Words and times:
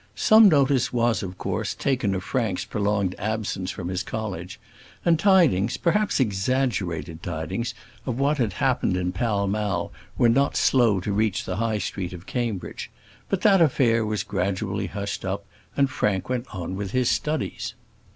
Some 0.15 0.49
notice 0.49 0.91
was, 0.91 1.21
of 1.21 1.37
course, 1.37 1.75
taken 1.75 2.15
of 2.15 2.23
Frank's 2.23 2.65
prolonged 2.65 3.13
absence 3.19 3.69
from 3.69 3.87
his 3.89 4.01
college; 4.01 4.59
and 5.05 5.19
tidings, 5.19 5.77
perhaps 5.77 6.19
exaggerated 6.19 7.21
tidings, 7.21 7.75
of 8.07 8.17
what 8.17 8.39
had 8.39 8.53
happened 8.53 8.97
in 8.97 9.11
Pall 9.11 9.45
Mall 9.45 9.93
were 10.17 10.27
not 10.27 10.55
slow 10.57 10.99
to 11.01 11.11
reach 11.13 11.45
the 11.45 11.57
High 11.57 11.77
Street 11.77 12.13
of 12.13 12.25
Cambridge. 12.25 12.89
But 13.29 13.41
that 13.41 13.61
affair 13.61 14.03
was 14.03 14.23
gradually 14.23 14.87
hushed 14.87 15.23
up; 15.23 15.45
and 15.77 15.87
Frank 15.87 16.29
went 16.29 16.47
on 16.51 16.75
with 16.75 16.89
his 16.93 17.07
studies. 17.11 17.75